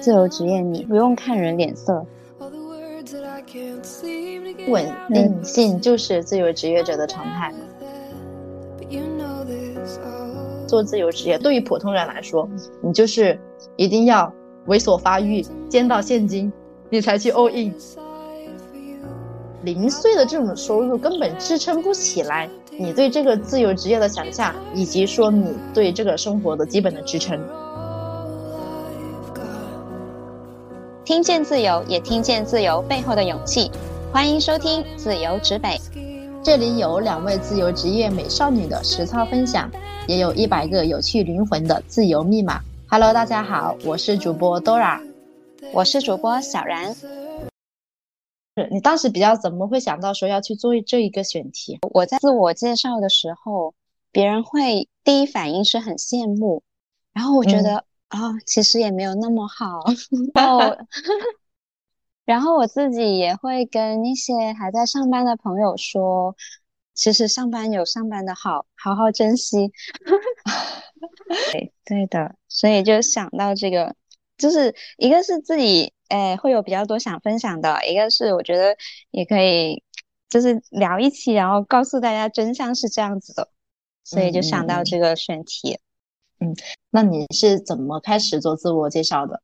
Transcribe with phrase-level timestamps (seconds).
[0.00, 2.04] 自由职业，你不用看人脸色。
[4.68, 7.52] 稳定性就是自由职业者的常态。
[10.66, 12.48] 做自由职业，对于普通人来说，
[12.80, 13.38] 你就是
[13.76, 14.32] 一定要
[14.68, 16.52] 猥琐发育，见到现金，
[16.88, 17.74] 你才去 all in。
[19.62, 22.48] 零碎的这种收入根本支撑不起来
[22.78, 27.38] 你对这个自由职业的想象，以及说你对这个生活的基本的支撑。
[31.10, 33.68] 听见自由，也听见自由背后的勇气。
[34.12, 35.70] 欢迎收听《自由指北》，
[36.40, 39.68] 这里有两位自由职业美少女的实操分享，
[40.06, 42.60] 也有一百个有趣灵魂的自由密码。
[42.88, 45.00] Hello，大家好，我是主播 Dora，
[45.72, 46.94] 我是主播小然。
[48.70, 51.80] 你当时比较怎么会想到说要去做这一个选题？
[51.92, 53.74] 我在自我介绍的时候，
[54.12, 56.62] 别人会第一反应是很羡慕，
[57.12, 59.82] 然后我觉得啊，其实也没有那么好。
[60.34, 60.76] 然后，
[62.24, 66.36] 然后我自己也会跟一些还在上班的朋友说，
[66.94, 69.72] 其实上班有上班的好，好好珍惜。
[71.52, 73.96] 对对的，所以就想到这个，
[74.36, 75.92] 就是一个是自己。
[76.10, 78.76] 哎，会有比较多想分享的，一个是我觉得
[79.12, 79.84] 也可以，
[80.28, 83.48] 就是聊一期，然后告诉大家真相是这样子的，
[84.02, 85.74] 所以就想到这个选题。
[85.74, 85.89] 嗯，
[86.40, 86.54] 嗯
[86.90, 89.40] 那你是怎么开始做自我介绍的？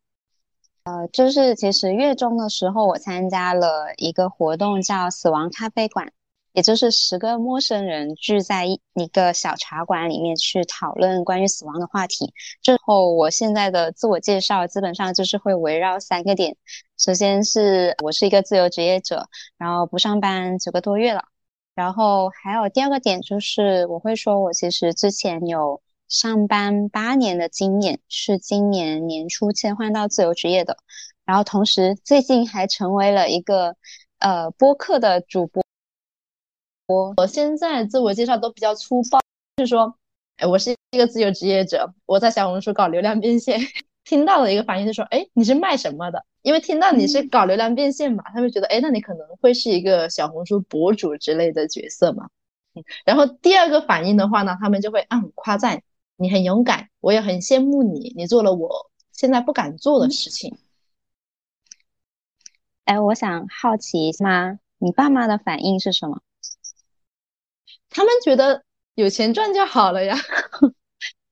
[0.84, 6.12] 呃，就是其实月中的时候，我参加了一个活动，叫死亡咖啡馆。
[6.52, 12.32] 也就是十个陌生人聚在一一个小茶馆里面去讨论关于死亡的话题。
[12.62, 16.56] 之后，我现在的自我介绍基本上就是会围绕三个点：
[16.96, 21.20] 首先是我是一个自由职业者，然后不上班九个多月了；
[21.74, 30.74] 然后还有第二个点就是我会说我其实之前有上班八年的经验，是今年年初切换到自由职业的；
[31.24, 33.76] 然后同时最近还成为了一个
[34.18, 35.62] 呃播客的主播。
[36.86, 39.18] 我我现在自我介绍都比较粗暴，
[39.56, 39.96] 就是说，
[40.36, 43.60] 哎，我是一个自由职业者，我在小红书搞流量变现。
[44.04, 46.24] 听到的一个反应是说，哎，你是卖什么的？
[46.42, 52.28] 因为听到你是搞流量变现嘛，他们觉得，哎，那你可能会是一个小红书博主之类的角色嘛。
[53.04, 55.82] 然后第二个反应的话呢，他们就会嗯夸赞
[56.16, 60.58] 你很勇敢，我也很羡慕你，你做了我现在不敢做的事情。
[62.84, 64.58] 哎，我想好奇吗？
[64.78, 66.20] 你爸妈的反应是什么？
[67.88, 68.62] 他们觉得
[68.94, 70.16] 有钱赚就好了呀，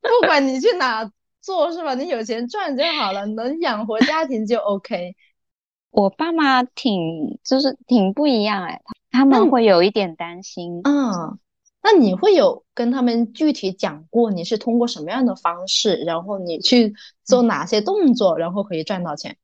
[0.01, 1.95] 不管你去哪做是吧？
[1.95, 5.15] 你有钱赚就好了，能养活家庭就 OK。
[5.91, 10.81] 我爸妈挺就是挺不一样哎，他们会有一点担心。
[10.83, 11.39] 嗯，
[11.85, 19.37] 那你会有跟他们具体讲过你是通过什么样的方式，然后你去做哪些动作，然后可以赚到钱？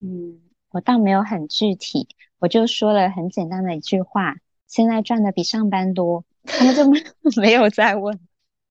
[0.00, 2.06] 嗯，我倒没有很具体，
[2.38, 4.36] 我就说了很简单的一句话：
[4.68, 6.24] 现在赚的比上班多。
[6.44, 7.02] 他们就没
[7.36, 8.18] 没有再问，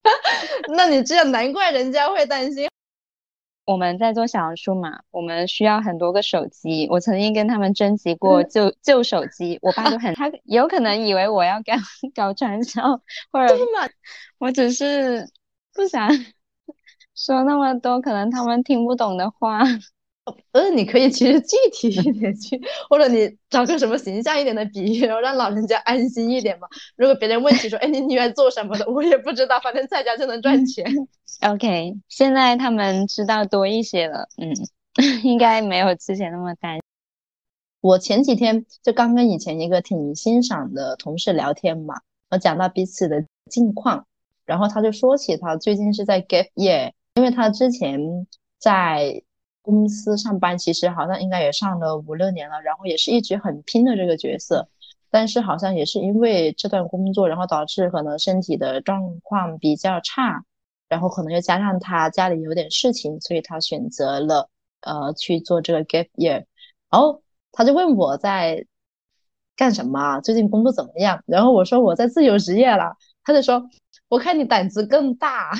[0.74, 2.68] 那你这样难怪人家会担心。
[3.68, 6.88] 我们在做小红书嘛，我们需要很多个手机。
[6.90, 11.74] 我曾经跟他们征集过旧旧手机，我爸就很， 他有可能以为我要搞
[12.14, 12.82] 搞传销，
[13.30, 13.54] 或者
[14.38, 15.28] 我只是
[15.74, 16.08] 不想
[17.14, 19.60] 说那么多可能他们听不懂的话。
[20.52, 26.68] 呃，你可以其实具体一点去，或者你找个什么形象一点的比喻，然后让老人家安心一点嘛。
[26.96, 30.84] 如果别人问起说，哎，你女儿做什么的，我也不知道，反正在家就能赚钱。
[31.42, 34.52] OK，现在他们知道多一些了，嗯，
[35.22, 36.82] 应该没有之前那么担心。
[37.80, 41.94] 我前几天就刚跟以前一个挺欣赏的同事聊天嘛，
[42.30, 44.06] 我讲到彼此的近况，
[44.44, 48.00] 然后他就说起他最近是在 gap year，因为他之前
[48.58, 49.22] 在。
[49.68, 54.66] 公司上班其实好像应该也上了五六年了，然后也是一直很拼的这个角色，
[55.10, 60.42] 但是好像也是因为这段工作，然后导致可能身体的状况比较差，
[60.88, 64.48] 然后可能又加上他家里有点事情，所以他选择了
[64.80, 66.46] 呃去做这个 gap year。
[66.88, 67.22] 然后
[67.52, 68.64] 他就问我在
[69.54, 71.22] 干什么，最近工作怎么样？
[71.26, 73.68] 然后我说我在自由职业了，他就说
[74.08, 75.52] 我看你胆子更大，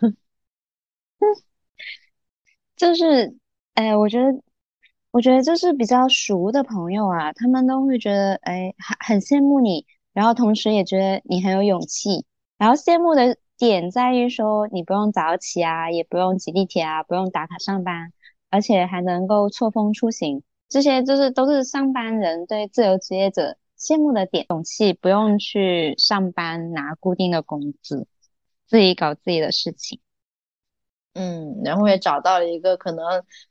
[2.74, 3.36] 就是。
[3.74, 4.42] 哎，我觉得，
[5.10, 12.26] 我觉得就是比较熟的朋友啊，他们都会觉得，哎，很很羡慕你，然后同时也觉得你很有勇气。
[12.58, 18.12] 然后羡慕的点在于说，你不用早起啊，也不用挤地铁啊，不用打卡上班，
[18.50, 24.44] 而且还能够错峰出行，这些就是都是上班人对自由职业者羡慕的点。
[24.50, 28.06] 勇气不用去上班拿固定的工资，
[28.66, 30.00] 自己搞自己的事情。
[31.14, 33.04] 嗯，然后也找到了一个可能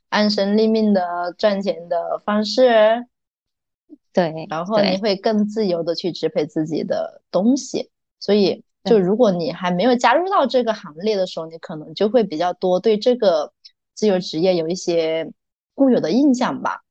[0.08, 3.06] 安身立命的赚钱的方式，
[4.12, 7.90] 对，然后你会更自由的去支配自己的东西。
[8.18, 13.52] 所以，就如果你还没有加入到这个行列的时候，你可能就会比较多对这个
[13.94, 15.30] 自由职业有一些
[15.74, 16.82] 固有的印象吧。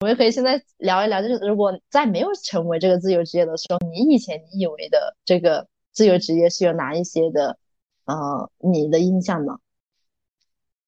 [0.00, 7.58] 我们可以现在聊一聊，就是如果在没有成为这个自由职业的时候，你以前你以为的这个自由职业是有哪一些的，
[8.04, 9.58] 呃，你的印象呢？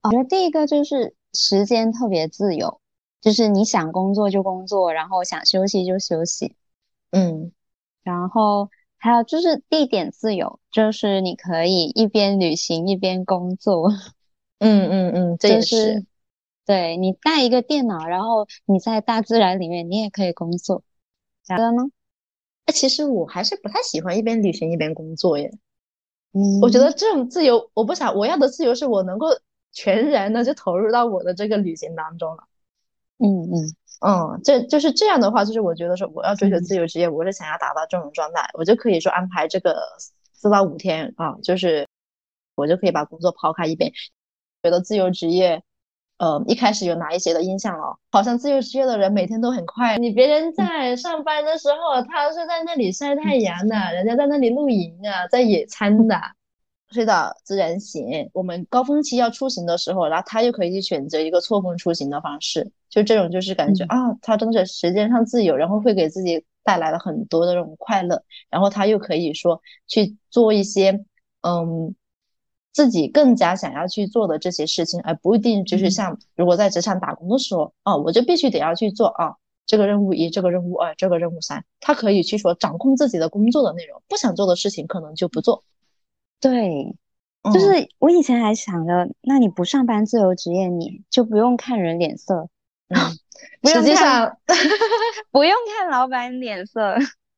[0.03, 2.81] 我觉得第一个就是时间特别自由，
[3.21, 6.57] 就是你想工作就工作，然后想休息就休息，
[7.11, 7.53] 嗯，
[8.03, 13.91] 然后还有就是地点自由，就是你可以一边旅行一边工作，
[14.59, 16.07] 嗯嗯嗯，这也是，
[16.65, 20.83] 对你带一个电脑，然后你在大自然里面，你也可以工作，
[21.45, 21.83] 觉得呢？
[22.65, 25.53] 哎，其实我还是不太喜欢一边旅行一边工作耶，
[26.33, 29.27] 嗯，我觉得这种自由，我不想我要的自由是我能够。
[29.73, 32.45] 全然的就投入到我的这个旅行当中了，
[33.19, 33.77] 嗯嗯。
[34.03, 39.79] 嗯，这就是这样的话，就是我觉得说我要追求自由职业，我是想要达到这种状态，我就可以说安排这个
[40.33, 41.87] 四到五天啊，就是
[42.55, 43.93] 我就可以把工作抛开一边，
[44.63, 45.63] 觉得自由职业，
[46.17, 47.99] 呃，一开始有哪一些的印象哦？
[48.11, 56.17] 好像自由职业的人每天都很快，你别人在上班的时候，他是在那里晒太阳的，人家在那里露营啊，在野餐的。
[56.91, 71.05] 睡到自然醒，我们高峰期要出行的时候，然后他又可以去选择一个错峰出行的方式，就这种就是感觉啊，他真的是时间上自由，然后会给自己带来了很多的这种快乐，然后他又可以说去做一些
[71.43, 71.95] 嗯
[72.73, 85.63] 自己更加想要去做的这些事情，而不一定就是像如果在职场打工的时候啊，我就必须得要去做啊这个任务一，这个任务二，这个任务三，他可以去说掌控自己的工作的内容，不想做的事情可能就不做。
[86.41, 86.97] 对，
[87.53, 92.49] 就是我以前还想着，那你不上班自由职业，你就不用看人脸色，
[92.89, 92.97] 嗯，
[93.71, 94.39] 实际上
[95.31, 96.97] 不用看老板脸色，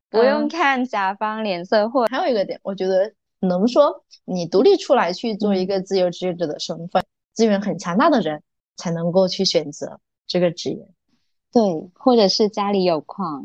[0.09, 7.03] 不用看甲方脸色，或还有一个点，我觉得能说你独立出来去做一个自由职业者的身份，
[7.33, 8.41] 资源很强大的人
[8.77, 10.87] 才能够去选择这个职业，
[11.51, 11.61] 对，
[11.93, 13.43] 或者是家里有矿，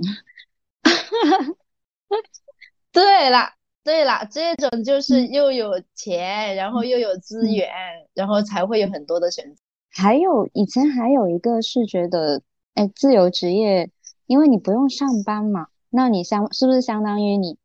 [2.92, 3.57] 对了。
[3.88, 7.70] 对啦，这种就是又有钱，然后又有资源，
[8.12, 9.62] 然后才会有很多的选择。
[9.88, 12.42] 还有以前还有一个是觉得，
[12.74, 13.90] 哎，自由职业，
[14.26, 17.56] 因为你不用上班嘛，那你相是不是相当于你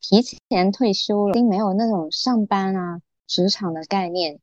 [0.00, 0.20] 提
[0.50, 4.40] 前退休了，并没有那种上班啊职场的概念，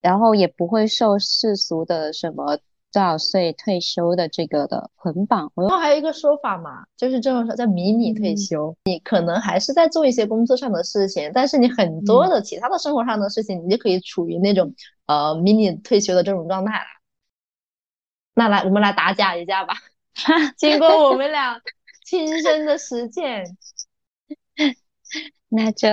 [0.00, 2.58] 然后也不会受世俗的什么。
[2.92, 14.74] 多少岁退休的这个的捆绑，然后还有一个说法嘛，就是这种说叫迷你退休，你可能还是在做一些工作上的事情，但是你很多的其他的生活上的事情，你就可以处于那种
[15.06, 16.86] 呃迷你退休的这种状态了。
[18.34, 19.74] 那来，我们来打假一下吧，
[20.56, 21.60] 经过我们俩
[22.06, 23.56] 亲身的实践，
[25.48, 25.88] 那就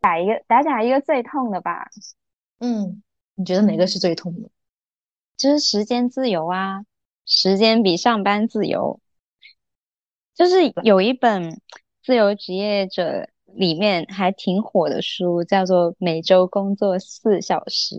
[0.00, 1.90] 打一个打假一个最痛的吧。
[2.60, 3.02] 嗯，
[3.34, 4.48] 你觉得哪个是最痛的？
[5.36, 6.84] 就是时间自由啊，
[7.26, 9.00] 时间比上班自由。
[10.34, 11.60] 就是有一本
[12.02, 17.96] 自由职业者里面还挺火的书，叫做《每周工作四小时》。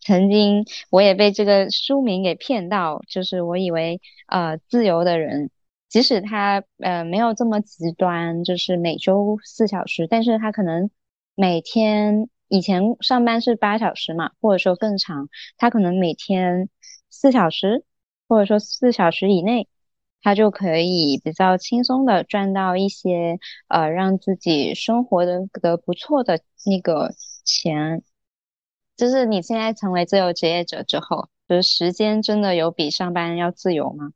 [0.00, 5.50] 曾经我也被这个书名给骗到，就是我以为呃自由的人，
[5.88, 10.90] 即使他呃没有这么极端，就是每周四小时，但是他可能
[11.34, 12.28] 每天。
[12.48, 16.68] 以前上班是八小时嘛，或者说更长，他可能每天
[17.10, 17.84] 四小时，
[18.28, 19.66] 或者说四小时以内，
[20.22, 28.02] 他就可以比较轻松的赚到一些呃让自己生活的的不错的那个钱。
[28.96, 34.10] 就是你现在成为自由职业者之后，就是时间真的有比上班要自由吗？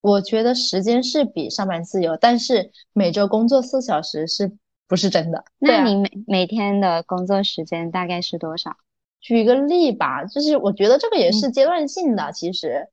[0.00, 4.56] 我觉得时间是比上班自由，但是每周工作四小时是。
[4.88, 5.44] 不是真的。
[5.58, 8.76] 那你每每天的工作时间大概是多少？
[9.20, 12.30] 举个例吧，就是我觉得这个也是阶段性的。
[12.32, 12.88] 其实，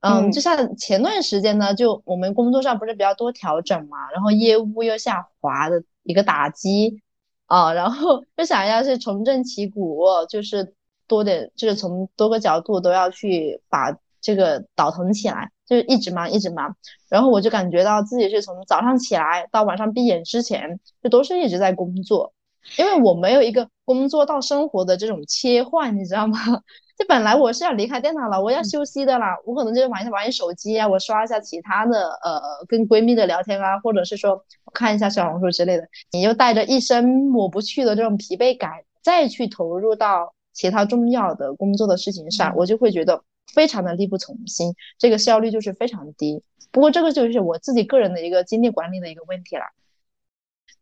[0.00, 7.02] 嗯，就像前段时间呢，就我们工作上不是比较多调整嘛，然后业务又下滑的一个打击
[7.46, 10.74] 啊，然后就想要是重振旗鼓，就是
[11.08, 15.50] 多点，就是从多个角度都要去把这个倒腾起来。
[15.66, 16.74] 就是一直忙，一直忙，
[17.08, 22.32] 然后我就感觉到自己是从早上起来到晚上闭眼之前，就都是一直在工作，
[22.76, 26.36] 因为我没有一个工作到生活的这种切换，你知道吗？
[26.98, 38.72] 就本来我是要离开电脑了，我要休息的啦，我可能就是玩一玩手机啊，我刷一下其他的呃跟闺蜜的聊天啊，或者是说看一下小红书之类的，你又带着一身抹不去的这种疲惫感
[39.04, 43.22] 再去投入到其他重要的工作的事情上，我就会觉得
[43.54, 46.42] 非常的力不从心，这个效率就是非常低。
[46.70, 49.62] 不过这个就是我自己个人的一个精力管理的一个问题了。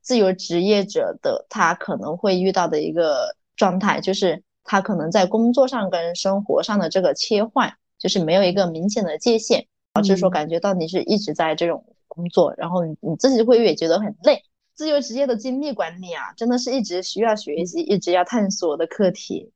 [0.01, 14.43] 自由职业者的他可能会遇到的一个状态，就是他可能在工作上跟生活上的这个切换，就是没有一个明显的界限，导致说感觉到你是一直在这种工作，然后你你自己会也觉得很累。
[14.75, 19.53] 自由职业的精力管理啊，真的是一直需要学习、一直要探索的课题。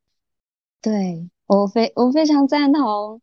[0.81, 3.21] 对我非我非常赞同，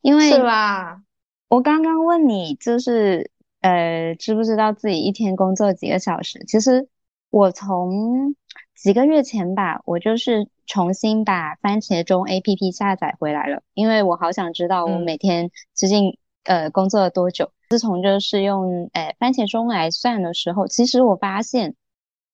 [0.00, 1.02] 因为是吧？
[1.48, 6.44] 我刚刚问你，就是呃，知不知道自己一天工作几个小时？
[6.46, 6.88] 其实
[7.30, 8.34] 我从
[8.74, 17.52] 几个月前吧，我就是重新把番茄钟 APP 下载回来了，因为我好想知道我每天究竟呃工作了多久。
[17.68, 21.74] 自从就是用呃番茄钟来算的时候，其实我发现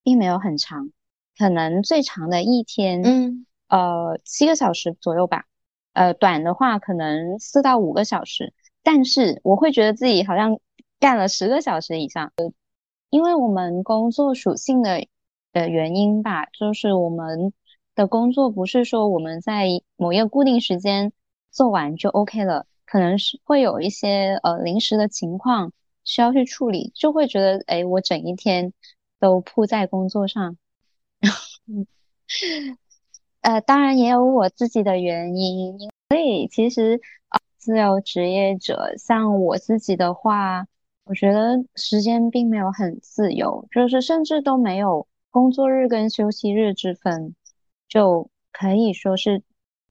[0.03, 0.91] 并没有很长，
[1.39, 5.45] 可能最长的一天，嗯，呃七个小时左右吧，
[5.93, 10.59] 呃短的话可能四到五个小时，但是我会觉得自己好像
[10.99, 12.33] 干了十个小时以上，
[13.11, 15.07] 因为我们工作属性的
[15.53, 17.53] 的原因吧，就是我们
[17.95, 21.13] 的工作不是说我们在某一个固定时间
[21.51, 22.67] 做完就 OK 了。
[22.91, 28.73] 可能是会有一些呃临时的情况需要去处理，就会觉得哎，我整一天
[29.21, 30.57] 都扑在工作上。
[33.41, 35.79] 呃，当然也有我自己的原因，
[36.09, 40.67] 所以其实啊，自由职业者像我自己的话，
[41.05, 47.35] 我觉得时间并没有很自由，就是甚至都没有工作日跟休息日之分，
[47.89, 49.43] 就可以说是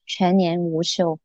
[0.06, 1.20] 全年无休。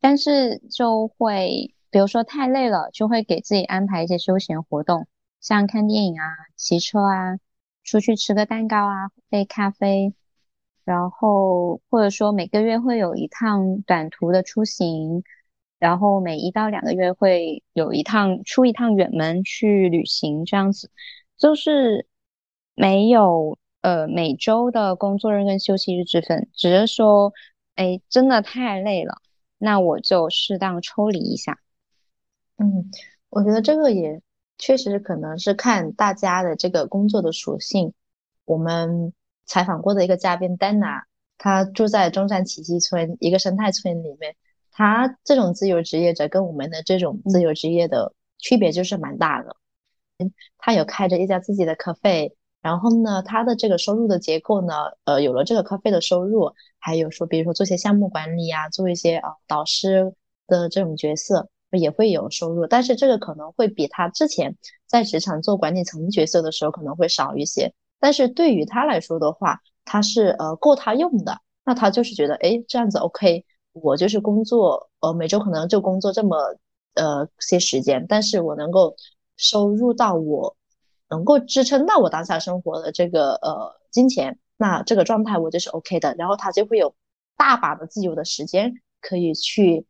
[0.00, 5.06] 但是就会，比如说太累了，就会给自己安排一些休闲活动，
[5.40, 6.24] 像看电影啊、
[6.56, 7.38] 骑车啊、
[7.84, 10.14] 出去吃个蛋糕啊、杯咖啡，
[10.86, 15.24] 然后或者说每个月会有一趟短途的出行，
[15.80, 20.90] 然后每一到两个月会有一趟出一趟远门去旅行，这样子，
[21.36, 22.06] 就是
[22.74, 27.32] 没有呃每周的工作日跟休息日之分，只是说，
[27.74, 29.20] 哎，真的太累了。
[29.58, 31.58] 那我就适当抽离一下。
[32.58, 32.90] 嗯，
[33.28, 34.22] 我觉得这个也
[34.56, 37.92] 确实可能是看大家的这个工作的属性。
[38.44, 39.12] 我们
[39.46, 41.04] 采访过的一个嘉宾丹娜，
[41.38, 44.36] 她住在中山奇迹村一个生态村里面，
[44.72, 49.56] 她这种自由职业者跟我们的这种自由职业的区别就是蛮大的。
[50.18, 52.36] 嗯，她有开着一家自己的咖啡。
[52.62, 54.74] 然后呢，他的这个收入的结构呢，
[55.04, 60.12] 呃，有了这个咖啡的收入，还有说，比如说做些项目管理啊，做一些啊导师
[60.48, 62.66] 的这种角色，也会有收入。
[62.66, 67.72] 但是这个可能会比他之前在职场做管理层角色的时候可能会少一些。
[67.98, 71.40] 但是对于他来说的话，他是呃够他用的。
[71.64, 76.36] 那他就是觉得，哎，这样子 OK，我就是工作，呃，每周可能就工作这么
[76.94, 78.94] 呃些时间，但是我能够
[79.36, 80.56] 收入到我。
[81.08, 86.16] 能够支撑到我当下生活的这个呃金钱，那这个状态我就是 OK 的。
[86.18, 86.96] 然后他就会有
[87.36, 89.86] 大把的自由的时间可以去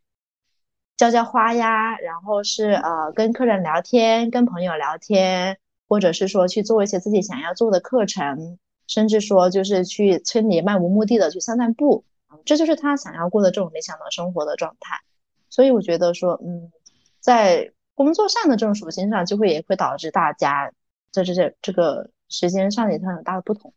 [0.94, 5.58] 浇浇花呀，然后是呃跟客人聊天、跟朋友聊天，
[5.88, 12.04] 或者是说去做一些自己想要做的课程，甚至说就是去村里漫无目的的去散散步，
[12.44, 14.96] 这就是他想要过的这种理想的生活的状态。
[15.50, 16.70] 所以我觉得说，嗯，
[17.20, 20.72] 在工作上的这种属性上，就会也会导致大家。
[21.12, 23.72] 在这这这个时间上也是很大的不同。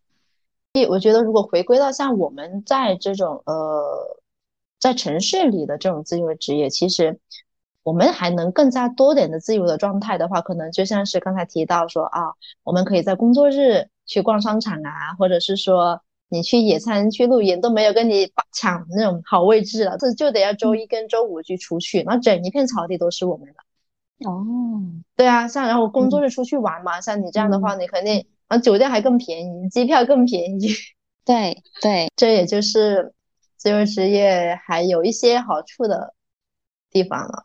[0.74, 4.20] 所以我觉得，如果回归到像我们在这种呃，
[4.78, 7.18] 在城市里的这种自由职业，其实
[7.84, 12.34] 我们还能更加多点的自由的状态的话，可能就像是刚才提到说啊，
[12.64, 24.30] 我们可以在工作日去逛商场啊，或者是说你去野餐、去露营都没有跟你抢那种好位置了，这就得要周一跟周五去出去，那整一片草地都是我们的。
[24.30, 24.82] 哦，
[25.16, 30.70] 对啊，像然后工作日出去玩嘛，像你这样的话，你肯定啊酒店还更便宜，机票更便宜。
[31.24, 33.14] 对对，这也就是
[33.56, 36.14] 自由职业还有一些好处的
[36.92, 37.42] 地方了。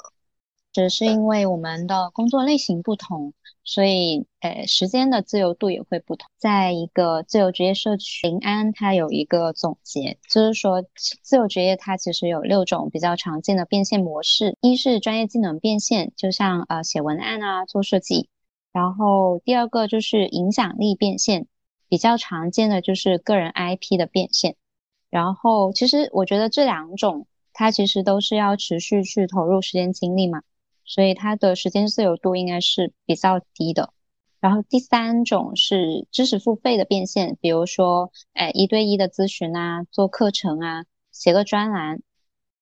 [0.74, 6.28] 只是因为我们的工作类型不同，所以呃时间的自由度也会不同。
[6.36, 10.84] 在一个自由职业社区，林安他有一个总结，就是说
[11.22, 14.58] 自由职业它其实有六种比较常见的变现模式。
[14.60, 18.28] 一是专业技能变现，就像呃写文案啊、做设计。
[18.72, 21.46] 然后第二个就是影响力变现，
[21.88, 24.56] 比较常见的就是个人 IP 的变现。
[25.08, 30.42] 然后其实我觉得这两种它其实都是要持续去投入时间精力嘛。
[30.84, 33.92] 所以它的时间自由度应该是比较低的。
[34.40, 42.02] 然后第三种是知识付费的变现，比如说，哎，一对一的咨询啊，做课程啊，写个专栏。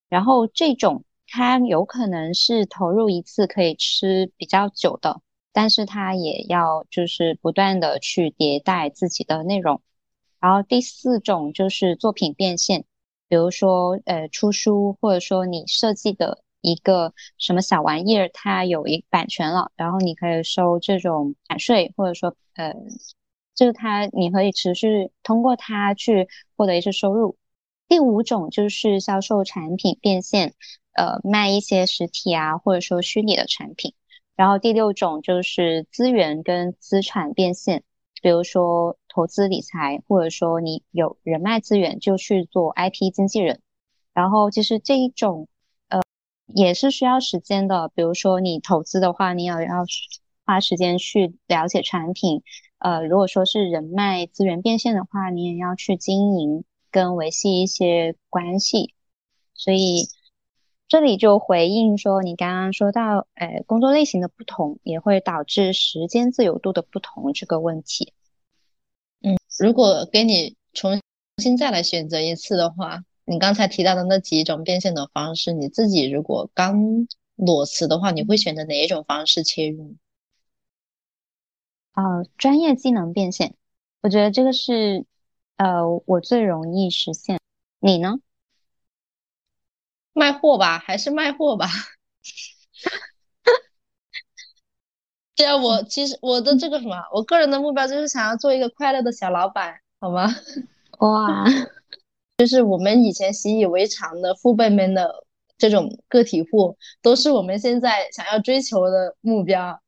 [0.07, 5.19] 然后这种它有可能是投入一次可以吃比较久的，
[5.51, 9.81] 但是它也要就是不断的去迭代自己的内容。
[10.39, 12.85] 然后第四种就是作品变现，
[13.27, 16.42] 比如说，呃，出书，或者说你设计的。
[16.63, 22.73] 一个什么小玩意儿，它有一版权了，然后你可以收这种版税，或者说，呃，
[23.53, 27.37] 就是它你可以持续通过它去获得一些收入。
[27.89, 30.53] 第五种就是销售产品变现，
[30.93, 33.93] 呃，卖一些实体啊，或者说虚拟的产品。
[34.37, 37.83] 然后第六种就是资源跟资产变现，
[38.21, 43.59] 比如说投资理财，或者说你有人脉资源就去做 IP 经纪人。
[44.13, 45.49] 然后其实这一种。
[46.47, 49.85] 也是需要时间的，比如说你投资的话，你也要
[50.45, 52.43] 花时间去了解产品。
[52.77, 58.93] 呃，如果说是人脉资源变现的话，你也要去经营跟维系一些关系。
[59.53, 60.09] 所以
[60.87, 68.13] 这里就回应说，你刚刚说到，呃，工作类型的不同也会导致时间自由度的不同这个问题。
[69.21, 70.99] 嗯，如果给你重
[71.41, 73.03] 新再来选择一次的话。
[73.25, 79.95] 你刚才提到的那几种变现的方式，你自己如果刚裸辞的话，你会选择哪一种方式切入？
[81.93, 83.55] 啊，专业技能变现，
[84.01, 85.05] 我觉得这个是
[85.57, 87.39] 呃我最容易实现。
[87.79, 88.19] 你呢？
[90.13, 91.67] 卖货吧，还是卖货吧？
[95.35, 100.27] 对啊，我其实我的这个什么，我个人的目标就是想要做一个快乐的小老板，好吗？
[100.99, 101.45] 哇！
[102.43, 105.23] 就是我们以前习以为常的父辈们的
[105.57, 109.79] 这种个体户，都是我们现在想要追求的目标。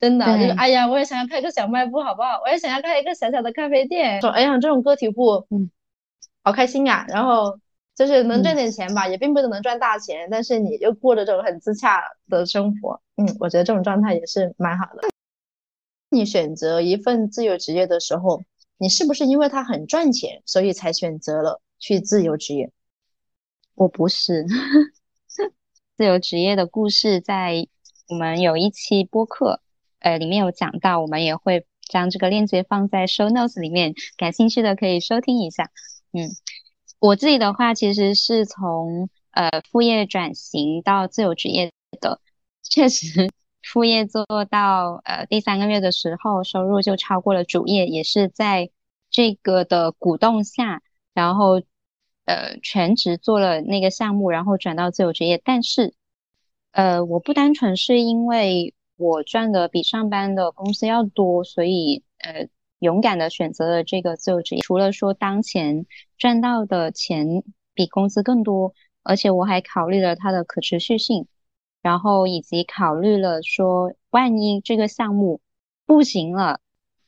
[0.00, 2.40] 真的，就是哎呀，我也想要开个小卖部，好不好？
[2.44, 4.20] 我也想要开一个小小的咖啡店。
[4.20, 5.70] 说，哎呀，这种个体户，嗯，
[6.42, 7.06] 好开心呀。
[7.08, 7.60] 然后
[7.94, 13.00] 就是能赚点钱吧，也并不能赚大钱，但是你又过着这种很自洽的生活。
[13.16, 15.02] 嗯，我觉得这种状态也是蛮好的。
[16.10, 18.42] 你选择一份自由职业的时候。
[18.82, 22.70] 你是不是因为它很赚钱，所以才选择了去自由职业？
[23.74, 24.46] 我不是，
[25.96, 27.66] 自由职业的故事在
[28.08, 29.60] 我们有一期播客，
[29.98, 35.70] 呃，里面有讲到，我们也会将这个链接放在 show notes 里面，感兴趣的可以收听一下。
[36.12, 36.28] 嗯，
[37.00, 42.20] 我自己的话其实是从呃副业转型到自由职业的，
[42.62, 43.30] 确实。
[43.62, 48.70] 副业做到呃第三个月的时候，收入就超过了主业，也是在
[49.10, 50.80] 这个的鼓动下，
[51.12, 51.60] 然后
[52.30, 55.40] 呃全职做了那个项目，然后转到自由职业。
[55.44, 55.94] 但是
[56.72, 64.60] 呃我不单纯是因为我赚的比上班的工资要多，所以呃勇敢的选择了这个自由职业。
[64.62, 65.86] 除了说当前
[66.18, 67.42] 赚到的钱
[67.74, 71.26] 比工资更多，而且我还考虑了它的可持续性。
[71.82, 75.40] 然后以及考虑了说，万一这个项目
[75.86, 76.60] 不行了，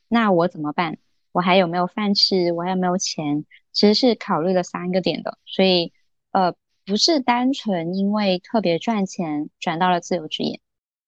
[0.07, 0.97] 那我怎么办？
[1.31, 2.51] 我还有没有饭吃？
[2.53, 3.45] 我还有没有钱？
[3.73, 5.91] 其实是考虑了三个点的，所以
[6.31, 6.53] 呃，
[6.85, 10.61] 不是单纯因为特别赚钱转到了自由职业。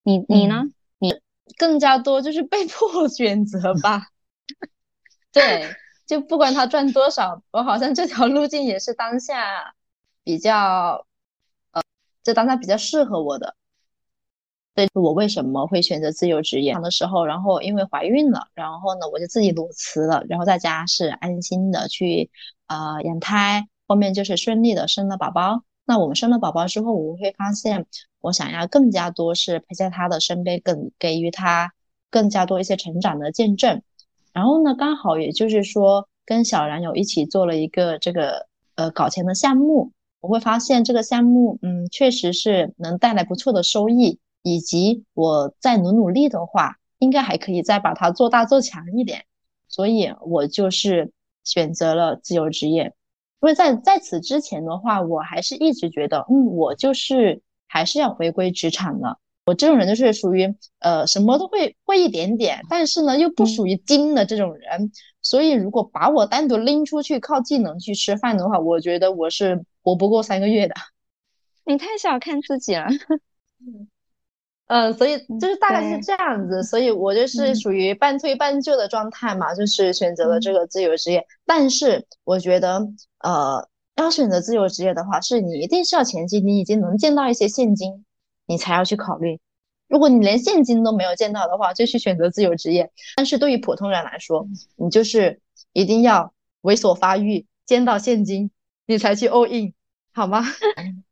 [0.04, 0.64] 你你呢？
[1.00, 1.14] 你
[1.58, 4.08] 更加多就是被迫选择吧？
[5.32, 5.70] 对，
[6.06, 9.76] 就不管他赚多少，我好像这条路径也是当下
[10.24, 11.06] 比较。
[11.72, 11.82] 呃，
[12.24, 13.56] 就当下比较适合我的，
[14.76, 22.30] 这是我为什么会选择自由职业的时候，然后因为怀孕了，然后呢我就自己裸辞了，然后在家是安心的去
[22.68, 25.64] 呃养胎，后面就是顺利的生了宝宝。
[25.86, 27.86] 那我们生了宝宝之后，我会发现
[28.22, 31.74] 我想要更加多是陪在他的身边，更给予他
[32.10, 33.82] 更加多一些成长的见证。
[34.34, 39.92] 然后呢，刚好也就是说跟小然有一起做了一个这个呃搞钱的项目。
[40.22, 49.26] 我会发现这个项目，嗯，确实是能带来不错的收益，以及我再努努力的话，应该还可以再把它做大做强一点。
[49.68, 51.12] 所以，我就是
[51.46, 52.94] 选择了自由职业。
[53.42, 59.18] 因为在在此之前的话，我还是一直觉得，嗯，我就是还是要回归职场的。
[59.46, 64.92] 我这种人就是属于，呃，什么都会会一点点，但是呢，又不属于精的这种人。
[65.22, 69.64] 所以，如果把我单独拎出去靠技能去吃饭的话，我觉得我是。
[69.86, 70.74] 活不过三个月的，
[71.64, 72.88] 你太小看自己了。
[73.60, 73.88] 嗯，
[74.98, 81.24] 所以就是大概是这样子，所以我就是属于半推半就的状态嘛，就是选择了这个自由职业。
[81.46, 82.88] 但是我觉得，
[83.20, 88.06] 呃，要选择自由职业的话，是你一定是要前期你已经能见到一些现金，
[88.48, 89.40] 你才要去考虑。
[89.88, 92.92] 如果你连现金都没有见到的话，就去选择自由职业。
[93.16, 94.48] 但是对于普通人来说，
[94.78, 95.40] 你就是
[95.74, 98.50] 一定要猥琐发育，见到现金，
[98.88, 99.74] 你才去 all in，
[100.12, 100.44] 好吗？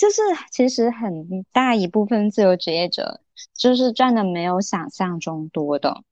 [0.00, 3.20] 就是其实很大一部分自由职业者
[3.54, 6.02] 就是赚的没有想象中多的，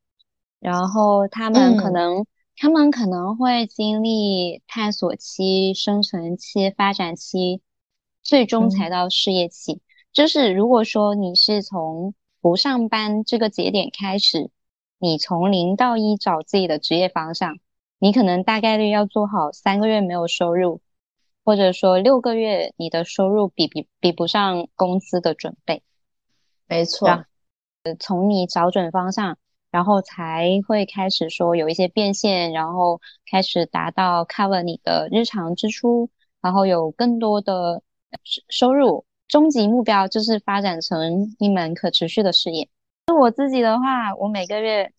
[0.61, 7.63] 然后他们可能他们可能会经历探索期、生存期、发展期，
[8.23, 9.81] 最终才到事业期。
[10.13, 14.51] 就是如果说你是从不上班这个节点开始，
[14.99, 17.57] 你从零到一找自己的职业方向，
[17.99, 20.83] 你可能大概率要做好三个月没有收入，
[21.49, 25.83] 或者说六个月你的收入比比比不上工资的准备。
[26.67, 27.25] 没错，
[27.99, 29.39] 从你找准方向，
[29.71, 36.11] 然后才会开始说有一些变现，然后开始达到 cover 你的日常支出，
[36.43, 37.83] 然后有更多的
[38.51, 39.07] 收入。
[39.27, 42.69] 终极目标就是发展成一门可持续的事业。
[43.07, 44.93] 就我自己的话，我每个月，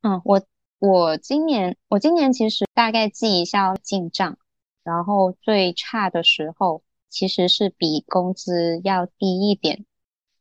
[0.00, 0.40] 嗯，我
[0.78, 4.38] 我今年我今年其实大概记一下进账，
[4.84, 9.84] 然后最差的时候其实是比工资要低一点，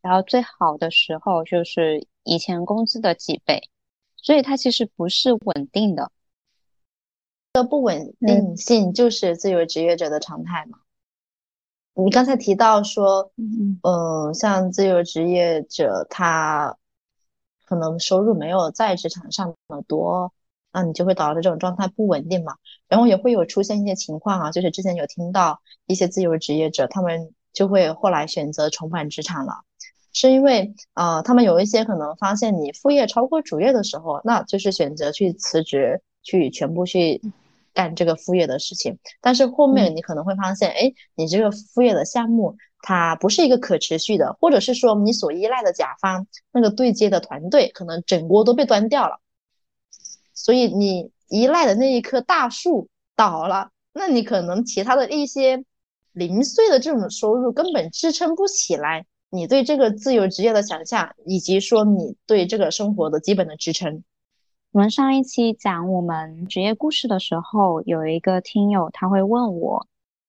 [0.02, 3.70] 然后最好的时候就是以前工资的几倍，
[4.16, 6.12] 所以它其实不是稳定的。
[7.54, 10.80] 这不稳定性就是自由职业者的常态嘛。
[11.94, 13.32] 你刚才提到说，
[13.84, 16.76] 嗯，像自由职业者，他
[17.66, 20.34] 可能收入没有在职场上那么多，
[20.74, 22.56] 那你就会导致这种状态不稳定嘛。
[22.90, 29.54] 然后也会有出现一些情况啊，就是之前有听到一些自由职业者，他们就会后来选择重返职场了，
[30.12, 37.22] 是因为啊，他们有一些可能发现你副业超过主业的时候，那就是选择去辞职，去全部去。
[37.76, 49.18] 干这个副业的事情，但是后面你可能会发现，哎，你这个副业的项目它不是一个可持续的，或者是说你所依赖的甲方那个对接的团队可能整锅都被端掉了，
[50.44, 55.64] 所以你依赖的那一棵大树倒了，那你可能其他的一些
[56.12, 64.04] 零碎的这种收入根本支撑不起来你对这个自由职业的想象，以及说你对这个生活的基本的支撑。
[64.74, 69.88] 我们上一期讲我们职业故事的时候，有一个听友他会问我，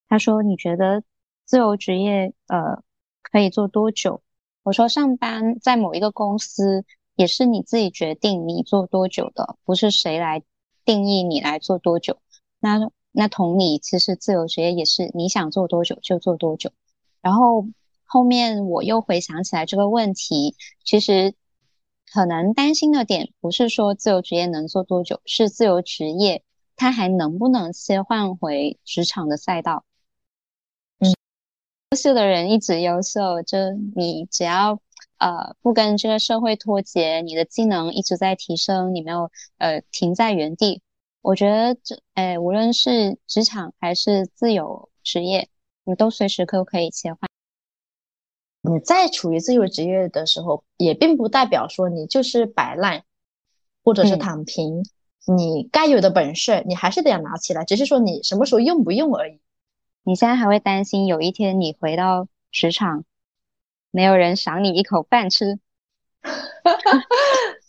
[0.08, 1.02] 他说：“你觉得
[1.44, 2.84] 自由职业呃
[3.20, 4.22] 可以做多久？”
[4.62, 10.42] 我说：“上班在某一个公司也是你自己决定你做多久的，不是谁来
[10.84, 12.18] 定义你来做多久。
[12.60, 16.70] 那那同理，其实自由职业也是你想做多久就做多久。
[17.20, 17.66] 然后
[18.04, 21.34] 后面我又回想起来这个问题，其实。”
[22.12, 26.44] 可能担心的点不是说自由职业能做多久，是自由职业
[26.76, 29.84] 它还能不能切换回职场的赛道？
[31.00, 31.10] 嗯，
[31.90, 33.58] 优秀的人一直优秀，就
[33.96, 34.78] 你只要
[35.24, 40.82] 呃不跟这个社会脱节，你的技能一直在提升，你没有呃停在原地，
[41.22, 45.48] 我觉得这哎无论是职场还是自由职业，
[45.84, 47.20] 你都随时都可以切换。
[48.60, 53.04] 你在处于自由职业的时候，也并不代表说你就是摆烂，
[53.82, 54.84] 或者是躺平。
[55.26, 59.40] 你该有的本事，你还是得要拿起来，只是说你什么时候用不用而已。
[60.02, 63.06] 你现在还会担心有一天你回到职场，
[63.94, 65.60] 没有人赏你一口饭吃？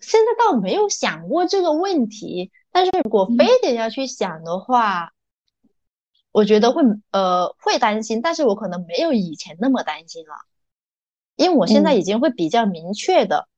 [0.00, 5.12] 现在倒没有想过这个问题，但是如果非得要去想的话。
[6.34, 10.34] 我觉得会呃会担心，但是我可能没有以前那么担心了，
[11.36, 13.48] 因为我现在已经会比较明确的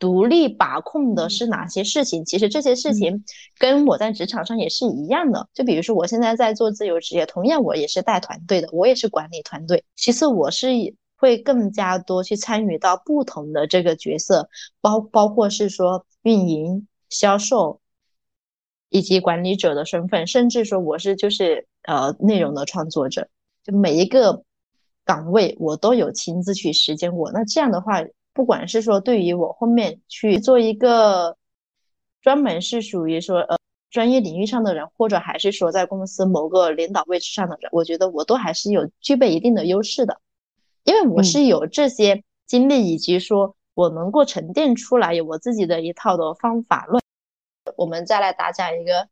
[0.00, 2.24] 独立把控的是哪些事情。
[2.24, 3.24] 其实这些事情
[3.56, 5.48] 跟我在职场上也是一样的。
[5.54, 9.84] 就比如说我现在在做自由职业，同样我也是带团队的，我也是管理团队。
[9.94, 10.68] 其次我是
[11.14, 14.48] 会更加多去参与到不同的这个角色，
[14.80, 17.80] 包包括是说运营、销售。
[18.92, 23.28] 以及管理者的身份，甚至说我是就是呃内容的创作者，
[23.62, 24.42] 就每一个
[25.04, 27.30] 岗位我都有亲自去实践过。
[27.30, 31.36] 那这样的话，不管是说对于我后面去做一个
[32.22, 33.58] 专门是属于说呃
[33.90, 40.20] 专业领域上的人，或者还是说在公司某个领导位置上的人，我觉得我都还是有具备一定的优势的，
[40.84, 47.02] 因为我是有这些经历，以及说我能够沉淀出来有我自己的一套的方法论。
[47.76, 49.08] 我们再来打假一个，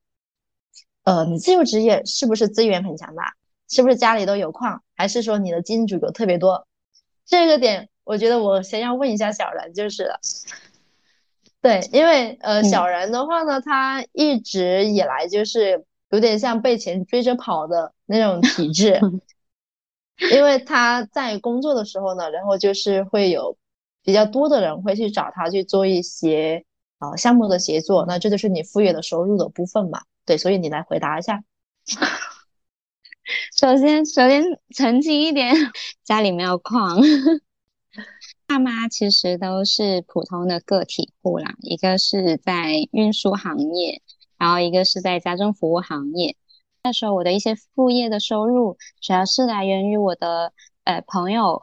[1.04, 3.34] 呃，你自由职业是不是资源很强大？
[3.68, 4.82] 是不是家里都有矿？
[4.96, 6.66] 还是说你的金主有特别多？
[7.26, 10.18] 这个点，我觉得我先要问一下小然，就是了，
[11.60, 18.98] 对，因为呃，小然的话呢，他一直以来就是有点像被钱追着跑的那种体质，
[20.32, 23.58] 因为他在工作的时候呢，然后就是会有
[24.02, 26.64] 比较多的人会去找他去做一些
[26.98, 30.00] 啊项目的协作，那这就是你副业的收入的部分嘛？
[30.24, 31.44] 对，所以你来回答一下。
[33.54, 34.42] 首先，首先
[34.74, 35.54] 澄清一点，
[36.04, 36.98] 家里没有矿。
[38.48, 44.00] 爸妈其实都是普通的个体户啦，一个是在运输行业，
[44.38, 46.34] 然后一个是在家政服务行业。
[46.82, 51.62] 那时候我的一些副业的收入，主要是来源于我的呃朋友，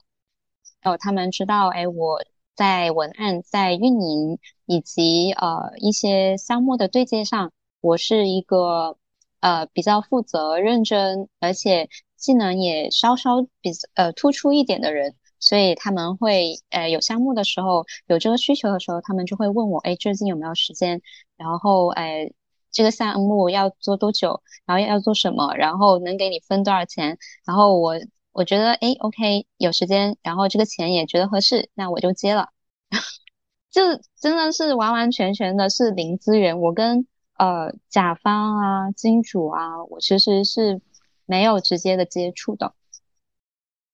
[0.84, 2.24] 哦，他们知道，哎，我
[2.56, 8.96] 在文案、在运营以及呃一些项目的对接上，我是一个
[9.40, 15.16] 呃比较负责、认真，而且技能也稍稍比呃突出一点的人。
[15.46, 21.00] 所以他们会，呃，有项目的时候，有这个需求的时候，他们就会问我，哎，最近有没有时间？
[21.38, 22.32] 然后，哎，
[22.72, 24.42] 这个项目要做多久？
[24.66, 25.54] 然后要做什么？
[25.56, 27.20] 然后能给你分多少钱？
[27.46, 27.94] 然后我
[28.32, 32.50] 我觉得，哎，OK，有时间，然后这个钱也觉得合适，那我就接了。
[33.70, 33.82] 就
[34.20, 37.06] 真的是完完全全的是零资源，我跟
[37.38, 40.82] 呃甲方啊、金主啊，我其实是
[41.28, 42.74] 没有直接的接触的。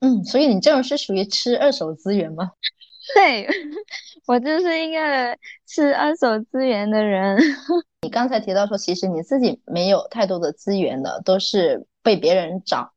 [0.02, 2.52] 嗯，所以你这种是属于吃二手资源吗？
[3.14, 3.48] 对，
[4.26, 5.38] 我就是一个
[5.68, 7.38] 吃二手资源的人。
[8.02, 12.94] 你刚才提到说，其实你自己没有太多的资源的，都是被别人找。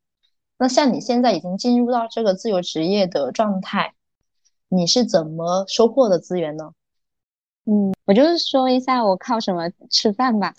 [0.58, 3.92] 那像你现在已经进入到这个自由职业的状态，
[4.68, 6.72] 你是怎么收获的资源呢？
[7.66, 10.54] 嗯，我就是说一下我靠什么吃饭吧。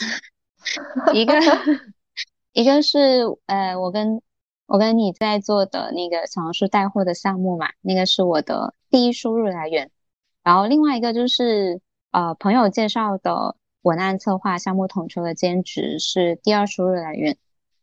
[1.14, 1.34] 一个，
[2.54, 4.22] 一个是呃，我跟。
[4.67, 9.91] 我跟你在做的那个小红书带货的项目嘛，那个是我的第一收入来源。
[10.43, 17.38] 然后另外一个就是呃朋友介绍的文案策划项目统筹的兼职是第二收入来源，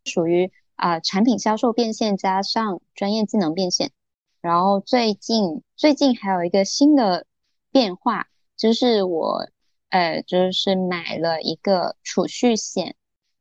[0.05, 3.93] 属于啊产品销售变现加上专业技能变现。
[4.41, 7.27] 然后最近最近还有一个新的
[7.71, 9.47] 变化，就是我
[9.91, 12.97] 呃就是买了一个储蓄险，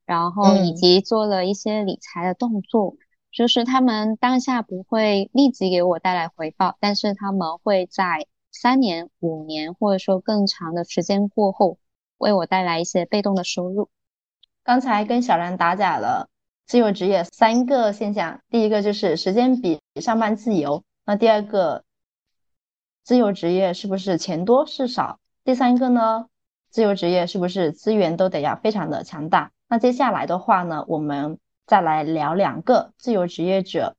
[0.05, 2.95] 然后以及做了一些理财的动作。
[3.31, 11.77] 就是他们当下不会立即给我带来回报，但是他们会在三年、五年或者说更长的时间过后，
[12.17, 13.89] 为我带来一些被动的收入。
[14.63, 16.27] 刚才跟小兰打假了
[16.65, 21.85] 自由职业三个现象，第一个就是时间比上班自由，那第二个
[23.05, 25.19] 自由职业是不是钱多事少？
[25.45, 26.27] 第三个呢，
[26.69, 29.51] 自由职业是不是资源都得要非常的强大？
[29.69, 31.39] 那接下来的话呢，我们。
[31.67, 33.95] 再来聊两个自由职业者，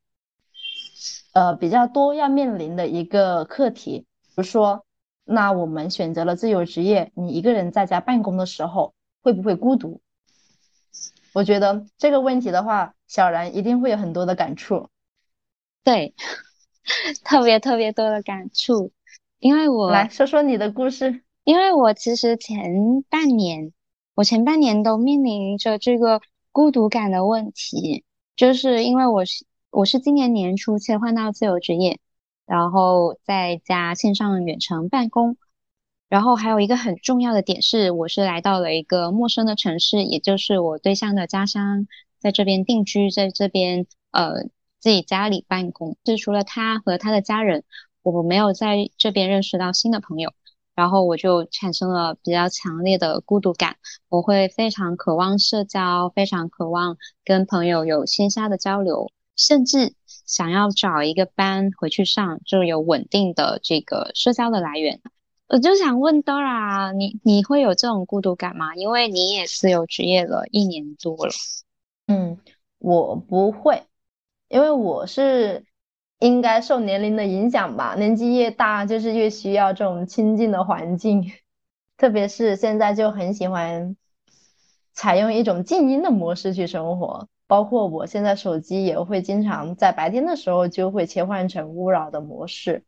[1.33, 4.85] 呃，比较多要面临的一个课题，比如说，
[5.25, 10.03] 那我们选择了自由职业，你一个人在家办公的时候会不会孤独？
[11.33, 14.90] 我觉得这个问题的话，小然一定会有很多的感触。
[15.83, 16.14] 对，
[17.25, 18.92] 特别特别多的感触，
[19.38, 23.72] 因为我来说说你的故事，因为我其实前半年，
[24.14, 26.20] 我前半年都面临着这个。
[26.53, 28.05] 孤独感的问题，
[28.37, 31.99] 就是因为我是我是今年年初切换到自由职业，
[32.47, 35.38] 然后在家线上远程办公，
[36.11, 41.87] 然后还有一个很重要的点是，我是来到了一个陌生的城市，也就是我对象的家乡，
[42.19, 44.43] 在这边定居，在这边呃
[44.79, 47.65] 自己家里办公，是除了他和他的家人，
[48.03, 50.35] 我没有在这边认识到新的朋友。
[50.75, 53.77] 然后我就产生了比较强烈的孤独感，
[54.09, 65.01] 我会非常渴望社交，非常渴望跟朋友有线下的交流，甚至想要找一个班回去上，就有稳定的这个社交的来源。
[65.49, 68.75] 我就想问 Dora，你你会有这种孤独感吗？
[68.75, 71.33] 因为你也自由职业了一年多了。
[72.07, 72.39] 嗯，
[72.79, 73.83] 我不会，
[74.49, 75.67] 因为我是。
[76.23, 81.33] 应该受年龄的影响吧，年纪越大，就是越需要这种亲近的环境，
[81.99, 83.97] 特别是现在就很喜欢
[84.93, 92.85] 采用一种静音的模式去生活，包括我现在手机也会经常在白天的时候就会切换成勿扰的模式，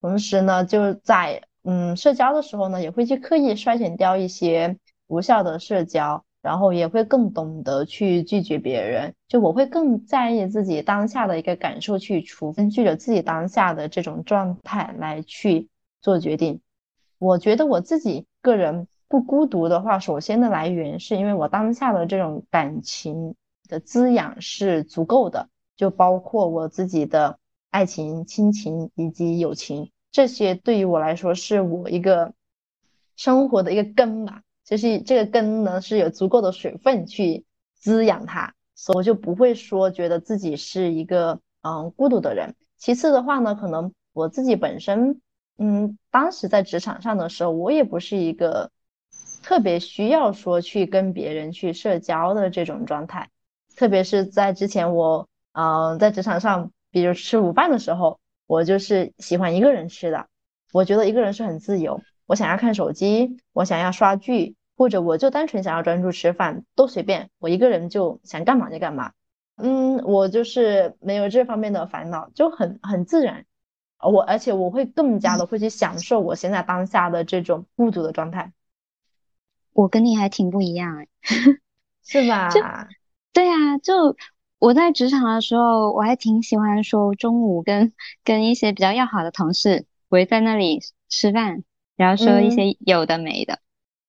[0.00, 6.24] 同时呢，就在嗯社交的时候呢，也会去刻意筛选掉一些无效的社交。
[6.42, 15.68] 然后也会更懂得去拒绝别人，就我会更在意自己当下的一个感受，去处根据着自己当下的这种状态来去
[16.00, 16.60] 做决定。
[17.18, 23.36] 我觉得我自己个人不孤独的话，首先的来源是因为我当下的这种感情
[23.68, 27.38] 的滋养是足够的，就包括我自己的
[27.70, 32.34] 爱情、亲情以及友情，这些对于我来说是我一个
[33.14, 34.42] 生活的一个根吧。
[34.72, 42.54] 就是这个根呢是有足够的水分去滋养它，所以我就不会说觉得自己是一个嗯孤独的人。
[42.78, 45.20] 其次的话呢，可能我自己本身，
[45.58, 48.70] 嗯，当时在职场上的时候，我也不是一个
[49.42, 53.28] 特别需要说去跟别人去社交的这种状态。
[53.76, 60.28] 特别是在之前我，嗯，在职场上，比如吃午饭的时候，我就是喜欢一个人吃的。
[60.72, 64.56] 我觉得一个人是很自由，我想要看手机，我想要刷剧。
[64.76, 69.12] 或者我就单纯想要专注吃饭，都随便，我一个人就想干嘛就干嘛。
[69.56, 73.44] 嗯，我就是没有这方面的烦恼，就很很自然。
[74.00, 78.52] 我而且我会更加的会去享受我现在当下的这种孤独的状态。
[79.74, 81.06] 我跟你还挺不一样哎，
[82.02, 82.48] 是吧？
[83.32, 84.16] 对啊，就
[84.58, 87.92] 我在职场的时候，我还挺喜欢说中午跟
[88.24, 91.62] 跟一些比较要好的同事围在那里吃饭，
[91.94, 93.60] 然后说一些有的没的，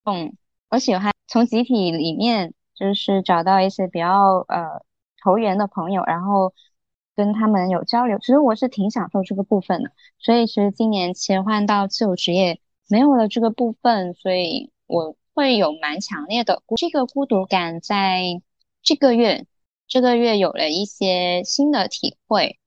[0.04, 0.36] 嗯。
[0.74, 4.82] 我喜欢从集体里面就是找到一些比较呃
[5.22, 6.52] 投缘的朋友，然后
[7.14, 8.18] 跟他们有交流。
[8.18, 9.92] 其实我是挺享受这个部分的。
[10.18, 17.80] 所以其实今年切换到自由职业没有了这个部分，所以我会有蛮强烈的这个孤独感。
[17.80, 18.42] 在
[18.82, 19.46] 这个月，
[19.86, 22.58] 这个月有了一些新的体会，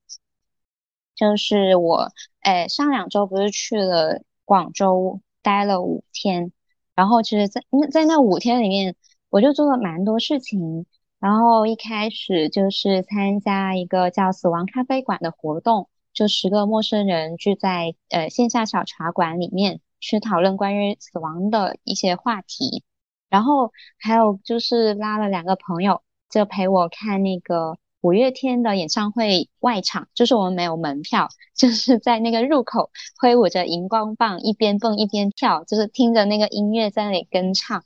[1.13, 6.53] 就是我哎上两周不是去了广州待了五天。
[6.97, 8.95] 然后其实，在那在那五天里面，
[9.29, 10.87] 我就做了蛮多事情。
[11.19, 22.83] 然后一开始就是参加一个叫“死亡咖啡馆”的活动，就十个陌生人聚在呃线下小茶馆里面去讨论关于死亡的一些话题。
[23.29, 27.77] 然后还有就是拉了两个朋友，就陪我看那个。
[28.01, 37.83] 五月天的演唱会外场，就是我们没有门票， 就是在那个入口挥舞着荧光棒，一边蹦一边跳，就是听着那个音乐在那里跟唱。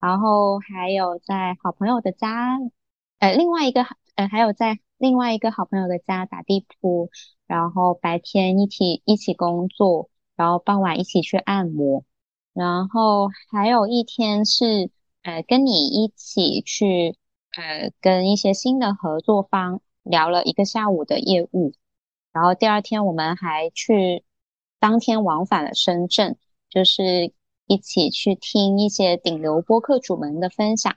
[0.00, 2.58] 然后还有在好朋友的家，
[3.18, 3.84] 呃，另外一个
[4.14, 7.10] 呃，还有在另外一个好朋友的家打地铺，
[7.46, 12.04] 然后白天一起一起工作，然后傍晚一起去按摩，
[12.52, 14.90] 然后还有一天是
[15.22, 17.17] 呃跟你一起去。
[17.58, 21.72] 呃，跟一些新的合作方聊了一个下午的业务，
[22.32, 24.22] 然后第二天我们还去
[24.78, 26.38] 当天往返了深圳，
[26.70, 27.32] 就是
[27.66, 30.94] 一起去听一些顶流播客主们的分享。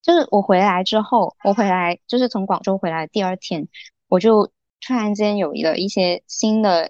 [0.00, 3.68] 就是我回来之后，我回来就是从广州回来第二天，
[4.08, 4.46] 我就
[4.80, 6.88] 突然间有了一些新的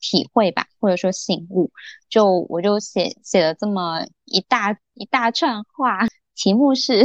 [0.00, 1.70] 体会吧，或者说醒悟，
[2.08, 6.08] 就我就写写了这么一大一大串话。
[6.34, 7.04] 题目是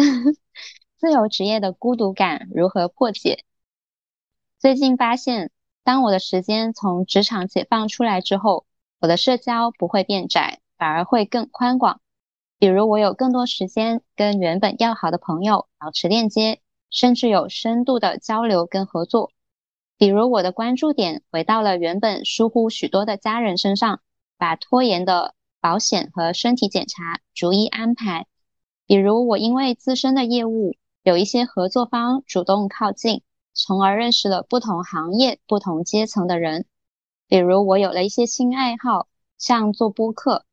[0.99, 3.45] 自由职业的孤独感如何破解？
[4.57, 5.51] 最近发现，
[5.83, 8.65] 当我的时间从职场解放出来之后，
[8.99, 12.01] 我的社交不会变窄，反而会更宽广。
[12.57, 19.31] 比如，我有更多时间跟原本要好的朋友保持链接，甚至有深度的交流跟合作。
[19.99, 24.01] 比如，我的关注点回到了原本疏忽许多的家人身上，
[24.39, 28.25] 把拖延的保险和身体检查逐一安排。
[28.87, 30.75] 比如，我因为自身的业务
[31.07, 33.21] 有一些合作方主动靠近，
[33.53, 36.65] 从而认识了不同行业、不同阶层的人。
[37.29, 40.43] 比如，我有了一些新爱好，像做播客，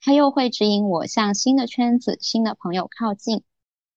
[0.00, 3.44] 它又会指引我向新的圈子、新的朋友靠近。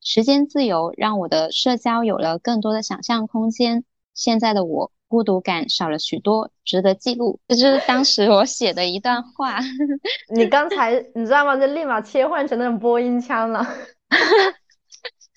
[0.02, 3.84] 时间自由让我的社交有了更多的想象空间。
[4.14, 4.92] 现在的我。
[5.08, 7.40] 孤独感少了许多，值得记录。
[7.48, 9.60] 这 就是当时我写的一段话。
[10.36, 11.56] 你刚才你知道吗？
[11.56, 13.64] 就立马切换成那种播音腔了。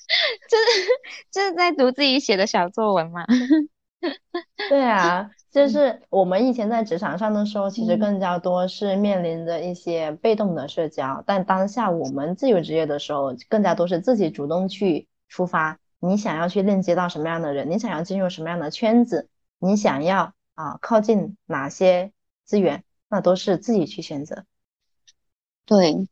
[0.50, 0.88] 就是
[1.30, 3.24] 就是在读自己写的小作文嘛。
[4.68, 15.78] 对啊，就是我们以前在职场上的时候，其实更加多是面临着一些被动的社交，但当下我们自由职业的时候，更加多是自己主动去出发。
[15.98, 17.70] 你想要去链接到什么样的人？
[17.70, 19.28] 你想要进入什么样的圈子？
[19.58, 22.12] 你想要啊靠近哪些
[22.44, 24.44] 资源，那都是自己去选择。
[25.64, 26.06] 对，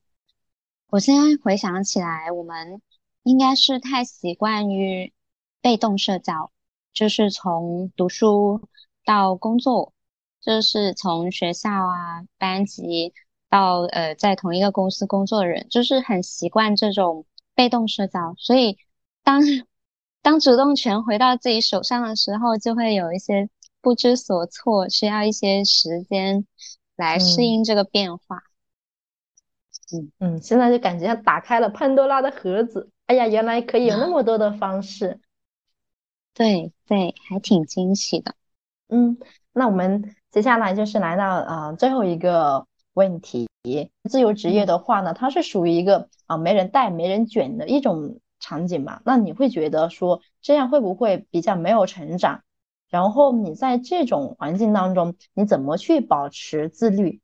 [0.89, 2.81] 我现在回想起来，我们
[3.25, 5.13] 应该是太习惯于
[5.61, 6.53] 被动社交，
[6.93, 8.69] 就是从读书
[9.05, 9.93] 到工作，
[10.41, 13.13] 就是从学校啊班级
[13.51, 17.27] 到呃在同一个公司工作的人，就是很习惯这种
[17.57, 18.79] 被动社交，所以
[19.25, 19.43] 当。
[20.25, 23.51] 当主动权回到自己手上的时候，就会有一些
[23.83, 26.47] 不知所措，需要一些时间
[26.97, 28.39] 来适应这个变化。
[29.93, 32.91] 嗯嗯，现在就感觉像打开了潘多拉的盒子。
[33.07, 35.21] 哎呀，原来可以有那么多的方式。
[36.33, 38.35] 对对，还挺惊喜的。
[38.89, 39.19] 嗯，
[39.53, 43.49] 那我们接下来就是来到呃最后一个问题：
[44.09, 48.21] 自由职业的话呢，它是属于一个啊没人带、没人卷的一种。
[48.41, 52.43] 场景嘛，那你会觉得说这样会不会比较没有成长？
[52.91, 57.23] 然后你在这种环境当中，你怎么去保持自律？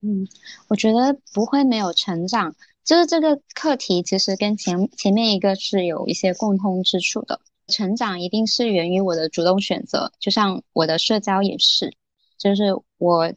[0.00, 0.26] 嗯，
[0.66, 7.40] 我觉得不会没有成长，就是这个课题其实跟前前面一个是有一些共通之处的。
[7.66, 11.96] 成长一定是源于我的主动选择，就像我的社交也是，
[12.36, 13.32] 就是我，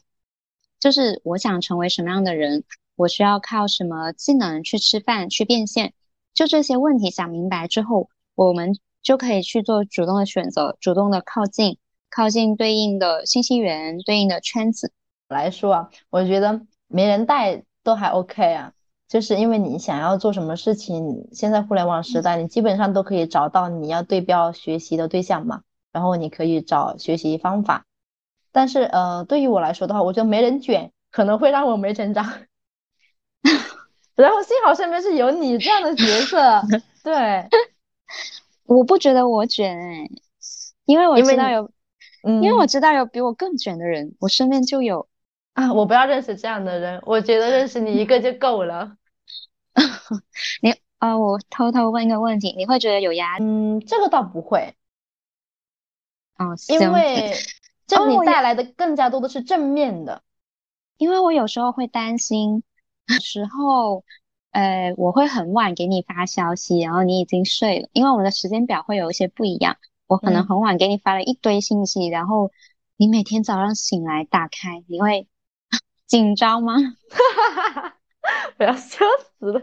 [0.82, 2.66] 就是我想成为什么样的人，
[2.98, 5.94] 我需要靠什么技能去吃饭去变现，
[6.34, 11.78] 就这些问题想明白之后，我们就可以去做主动的选择，主动的靠近，
[12.10, 14.92] 靠近对应的信息源、对应的圈子
[15.30, 18.74] 来说啊，我觉得没人带都还 OK 啊。
[19.08, 25.62] 就是因为你想要做什么事情，现在互联网时代，你基本上都可以找到你要对标学习的对象嘛，
[25.94, 27.86] 然后你可以找学习方法。
[28.52, 32.26] 但是呃，对于我来说的话，我觉得没人卷可能会让我没成长。
[34.16, 36.62] 然后幸好身边是有你这样的角色，
[37.04, 37.48] 对，
[38.68, 40.10] 我不觉得我卷哎，
[40.86, 41.72] 因为我知道有，
[42.24, 45.08] 因为我知道有比我更卷的人，我身边就有。
[45.58, 48.96] 啊，我不要认识这样的人，我觉得认识你一个就够了。
[50.62, 53.44] 你啊，我偷偷问一个问题，你会觉得有压力？
[53.44, 54.76] 嗯，这个倒不会。
[56.38, 57.34] 哦，因为
[57.88, 60.22] 这你带来的更加多的是正面的。
[60.98, 62.62] 因为我有时候会担心，
[63.20, 64.04] 时候，
[64.52, 72.52] 呃，我会很晚给你发消息，然后你已经睡了，因为我们的时间表会有一些不一样，我可能很晚给你发了一堆信息，然后
[72.96, 75.28] 你每天早上醒来打开，你会。
[76.08, 76.74] 紧张吗？
[78.58, 79.06] 我要笑
[79.38, 79.62] 死了！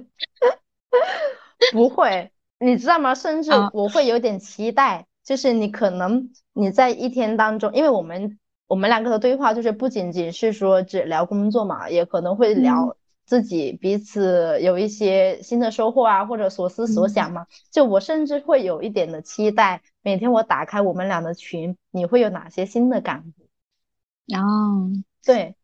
[1.72, 3.14] 不会，你知道吗？
[3.14, 17.46] 甚至我会有点期待，就是你可能你在一天当中，因为我们我们两个的对话就是不仅仅是说只聊工作嘛，也可能会聊自己彼此有一些新的收获啊，或者所思所想嘛。
[17.70, 24.36] 就我甚至会有一点的期待，每天我打开我们俩的群，你会有哪些新的感悟？
[24.36, 24.90] 哦，
[25.24, 25.56] 对。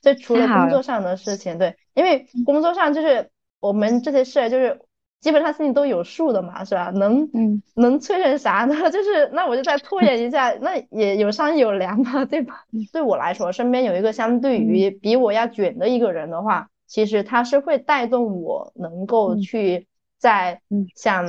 [0.00, 3.30] 就除了工作上的事情，对，因为工作上就是
[3.60, 4.80] 我们这些事，就是
[5.20, 6.90] 基本上心里都有数的嘛，是吧？
[6.90, 7.28] 能
[7.74, 8.74] 能催成啥呢？
[8.92, 12.64] 就是那我就再拖延一下，那也有商有量嘛，对吧？
[12.92, 19.88] 对我来说，身边有一个相对于比我要卷的一个人的话，其实他是会带动我能够去
[20.18, 20.62] 在
[20.94, 21.26] 想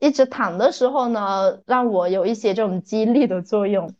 [0.00, 3.94] 一直躺的时候呢，让我有一些这种激励的作用，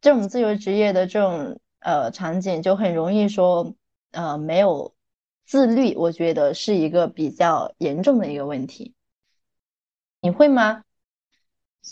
[0.00, 1.58] 这种自由职业的这种。
[1.84, 3.74] 呃，场景就很容易说，
[4.12, 4.94] 呃，没有
[5.44, 8.94] 自律，我觉得是一个比较严重的一个问题。
[10.22, 10.82] 你会吗？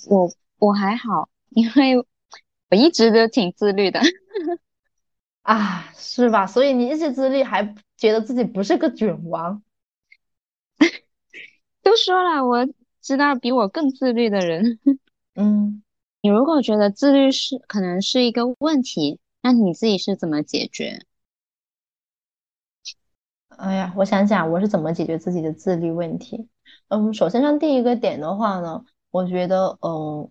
[0.08, 1.98] 我我还好，因为
[2.70, 4.00] 我一直都挺自律的。
[5.42, 6.46] 啊，是吧？
[6.46, 9.62] 所以你一直自律，还觉得自己不是个卷王？
[11.82, 12.66] 都说了，我
[13.02, 14.80] 知道比我更自律的人。
[15.34, 15.82] 嗯，
[16.22, 19.18] 你如果觉得自律是可能是一个问题。
[19.42, 21.04] 那你自己是怎么解决？
[23.48, 26.48] 哎呀，我想想，我是怎么解决自己的自律问题？
[26.88, 30.30] 嗯，首先上第一个点的话呢，我觉得，嗯，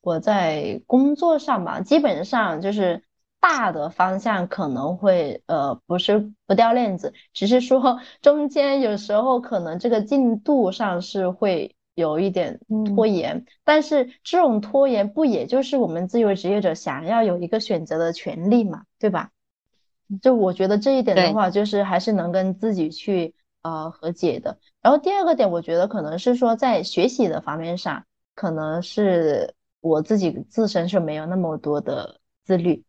[0.00, 3.04] 我在工作上吧，基本上就是
[3.40, 11.74] 大的方向可能会，呃，不是不掉链子，只是说中间有时候可能这个进度上是会。
[11.98, 12.60] 有一点
[12.94, 19.32] 拖延，但是这种拖延不也就是我们自由职业者想要有一个选择的权利嘛，对吧？
[20.22, 24.60] 就我觉得这一点的话，就是还是能跟自己去呃和解的。
[24.80, 28.04] 然后第二个点，我觉得可能是说在学习的方面上，
[28.36, 32.84] 可能是我自己自身是没有那么多的自律，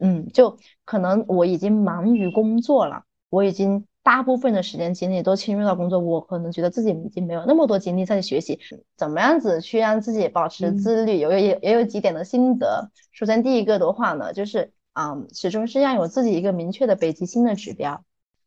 [0.00, 3.86] 嗯，就可能我已经忙于工作了，我已经。
[4.02, 8.58] 大部分的时间精力都倾注到工作，我可能觉得自己已经没有那么多精力在学习。
[8.96, 11.18] 怎么样子去让自己保持自律？
[11.18, 12.90] 有也也有几点的心得。
[13.12, 18.02] 首先，第一个的话呢，就是嗯，始终是要有自己一个明确的北极星的指标。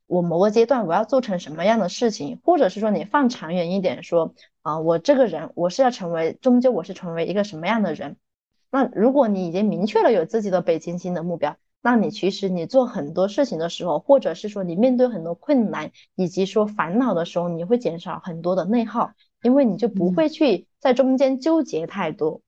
[0.07, 4.33] 我某个阶段我要做成什么样的事情，或者是说你放长远一点说
[4.63, 8.17] 啊，我这个人我是要成为，终究我是成为一个什么样的人？
[8.71, 11.57] 那如果你已经明确了有自己的北极星的目标。
[11.83, 19.11] 那你其实你做很多事情的时候，或者是说你面对很多困难以及说烦恼的时候，你会减少很多的内耗，
[19.43, 22.41] 因为你就不会去在中间纠结太多。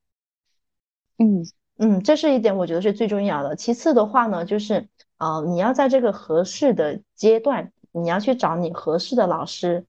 [1.18, 1.44] 嗯
[1.78, 3.58] 嗯，这是一点我觉得是最重要的。
[3.58, 9.86] 其次的话呢，就是呃，你要在这个合适的阶段，你要去找你合适的老师。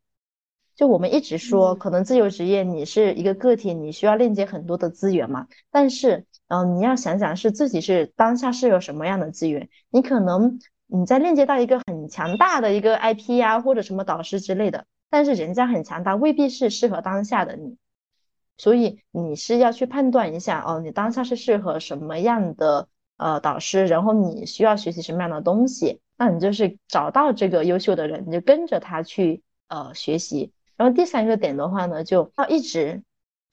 [0.74, 5.46] 就我们一直说，可能自由职业你是一个个体，你需要链接很多的资源嘛。
[5.70, 9.68] 但是，嗯，你要想想是自己是当下是有什么样的资源。
[9.90, 17.76] 你可能你在链接到一个很强大的一个 IP 呀，或者什么导师之类的，但是人家很强大，未必是适合当下的你。
[18.58, 30.52] 所以你是要去判断一下哦，你当下是适合什么样的呃导师，然后你需要学习什么样的东西，那你就是找到这个优秀的人，你就跟着他去呃学习。
[30.76, 33.02] 然后第三个点的话呢，就要一直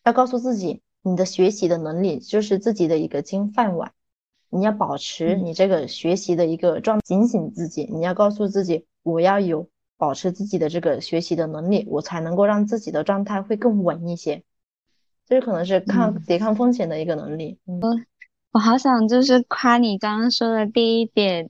[0.06, 3.92] 要告诉自己，你的学习的能力就是自己的一个金饭碗，
[4.50, 14.44] 你要保持你这个学习的一个状，警醒自己，你要告诉自己，我要有保持自己的这个学习的能力，我才能够让自己的状态会更稳一些。
[15.26, 17.58] 这可能是抗抵抗风险的一个能力。
[17.66, 17.80] 嗯，
[18.52, 21.50] 我好想就是夸你刚刚说的第一点，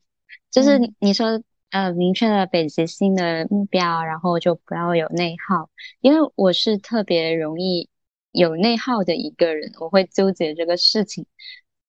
[0.49, 1.41] 就是你说
[1.71, 5.69] 呃明确了北极星的目标，然后就不要有内耗。
[6.01, 7.89] 因为我是特别容易
[8.33, 11.25] 有内耗的一个人，我会纠结这个事情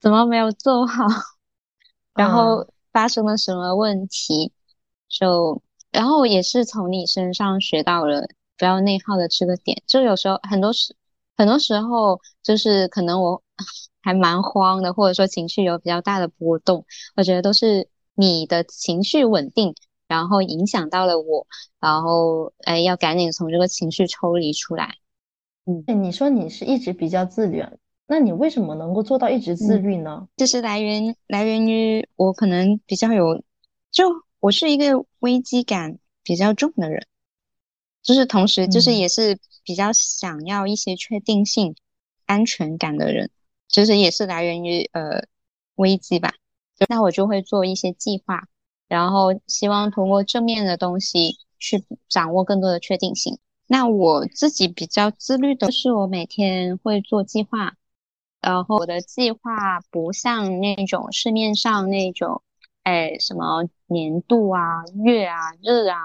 [0.00, 1.04] 怎么没有做好，
[2.14, 4.52] 然后发生了什么问题，
[5.08, 9.82] 就然后也是从你身上学到了不要内耗的这个点。
[9.88, 10.94] 就有时候很多时。
[11.36, 13.42] 很多时候就是可能我
[14.00, 16.86] 还蛮慌的，或者说情绪有比较大的波动，
[17.16, 19.74] 我觉得都是你的情绪稳定，
[20.06, 21.48] 然后影响到了我，
[21.80, 24.94] 然后哎要赶紧从这个情绪抽离出来。
[25.66, 27.64] 嗯，你说你是一直比较自律，
[28.06, 30.28] 那你为什么能够做到一直自律呢？
[30.36, 33.42] 就是来源来源于我可能比较有，
[33.90, 34.04] 就
[34.40, 37.06] 我是一个危机感比较重的人，
[38.02, 39.38] 就是同时就是也是。
[39.66, 41.74] 比较想要一些确定性、
[42.26, 43.30] 安全感的人，
[43.66, 45.24] 其实也是来源于呃
[45.76, 46.34] 危机吧。
[46.86, 48.42] 那我就会做一些计划，
[48.88, 53.38] 然后希望通过正面的东西去掌握更多的确定性。
[53.66, 57.74] 那我自己比较自律的是，我每天会做计划，
[58.40, 62.42] 然后我的计划不像那种市面上那种，
[62.82, 65.98] 哎，什么年度啊、月啊、日啊。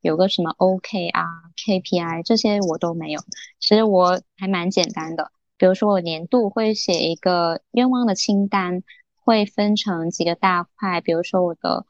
[0.00, 1.22] 有个什么 OK 啊
[1.56, 3.20] KPI 这些我都没有，
[3.60, 5.30] 其实我还蛮简单的。
[5.56, 8.82] 比如说我年度会写一个愿望的清单，
[9.14, 11.86] 会分成几个大块，比如说我的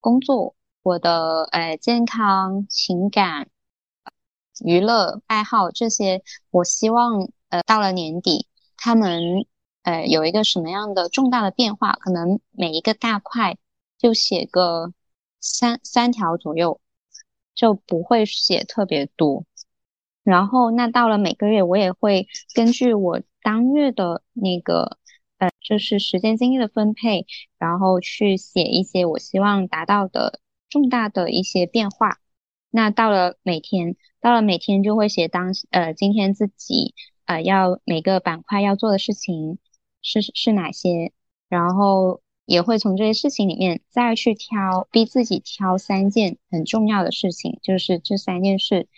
[0.00, 3.48] 工作、我的哎健康、情感、
[4.64, 8.46] 娱乐、爱好这些，我希望呃到了年底，
[8.76, 9.46] 他们
[9.82, 13.56] 呃有一个什么样的重大的变化，可能每一个大块
[13.98, 14.92] 就写个
[15.40, 16.80] 三三条左右。
[17.52, 19.44] 就不会写特别多，
[20.22, 24.96] 然后那到了每个月，我也会根据我当月的那个
[25.36, 27.26] 呃，就是时间精力的分配，
[27.58, 30.40] 然后去写一些我希望达到的
[30.70, 32.18] 重大的一些变化。
[32.70, 36.94] 那到了每天，到了每天就会写当呃今天自己
[37.26, 39.58] 呃要每个板块要做的事情
[40.02, 41.12] 是是哪些，
[41.48, 42.22] 然后。
[42.46, 48.88] 也会从这些事情里面再去挑，逼自己挑三件很重要的事情，就是这三件事，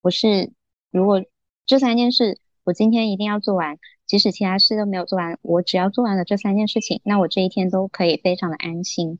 [0.00, 0.50] 不是
[0.90, 1.22] 如果
[1.66, 9.18] 这三件事我今天一定要做完，即使其他事都没有做完，我只要做完了这三件事情，那我这一天都可以非常的安心。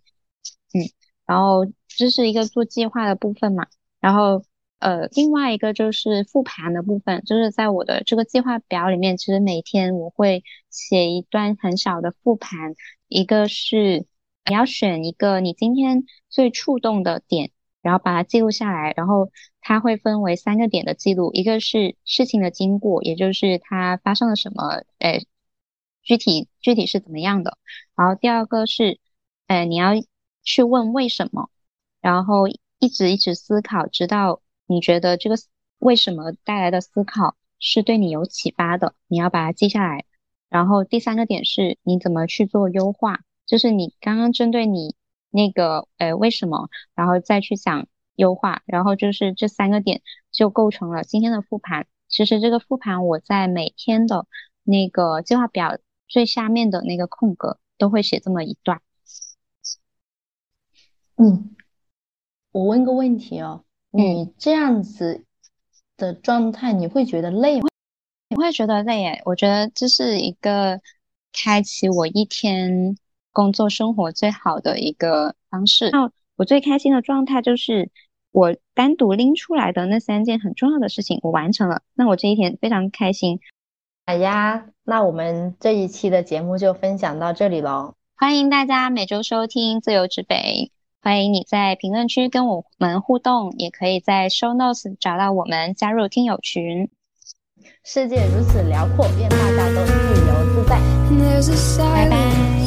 [0.73, 0.89] 嗯，
[1.27, 3.67] 然后这是一个做计划的部分嘛，
[4.03, 4.43] 然后
[4.81, 12.75] 呃，另外一个就是复盘的部分，就是在我的这个计划表里面，其实每天我会写一段很小的复盘。
[13.09, 14.07] 一个是
[14.45, 19.31] 你要选一个你今天最触动的点，然后把它记录下来，然后
[19.61, 25.27] 它会分为三个点的记录，一个是事情的经过，也就是它发生了什么，诶，
[26.03, 27.57] 具体具体是怎么样的，
[27.95, 28.99] 然后第二个是，
[29.47, 29.93] 诶，你要
[30.43, 31.51] 去问为什么，
[32.01, 32.49] 然后
[32.83, 35.37] 一直一直思考，直到你觉得这个
[35.79, 40.05] 为什么带来的思考是对你有启发的，你要把它记下来。
[40.49, 44.97] 然后第三个点是你怎么去做优化，就是你刚刚针对你
[45.31, 50.03] 那个呃为什么，然后再去想优化，然后就是这三个点
[50.33, 51.87] 就构成了今天的复盘。
[52.09, 54.27] 其实这个复盘我在每天的
[54.65, 55.79] 那个计划表
[56.09, 58.83] 最下面的那个空格都会写这么一段。
[61.17, 61.55] 嗯，
[62.53, 65.25] 我问个问题哦，你这样子
[65.97, 67.69] 的状态你会觉得累吗？
[68.29, 70.81] 你会觉得累诶，我觉得这是一个
[71.33, 72.97] 开启我一天
[73.33, 75.91] 工作生活最好的一个方式。
[75.93, 77.91] 那我最开心的状态就是
[78.33, 83.41] 我单独拎出来的那三件很重要的事情，我完成了，那我这一天非常开心。
[84.05, 87.95] 好呀，那我们这一期的节目就分享到这里喽。
[88.15, 90.71] 欢迎大家每周收听自由之北，
[91.05, 96.89] 欢迎你在评论区跟我们互动，也可以在 Show Notes 找到我们加入听友群。
[97.85, 99.93] 世界如此辽阔，愿大家都自
[100.29, 100.79] 由自在。
[101.93, 102.17] 拜拜，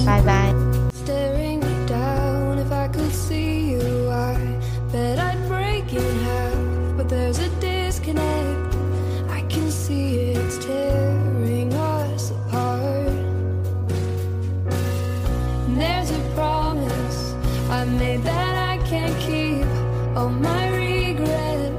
[0.05, 0.55] 拜拜。
[17.86, 19.67] Made that I can't keep.
[20.17, 21.71] Oh, my regret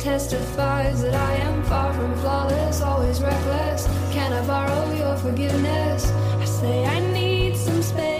[0.00, 3.86] testifies that I am far from flawless, always reckless.
[4.12, 6.10] Can I borrow your forgiveness?
[6.40, 8.13] I say I need some space.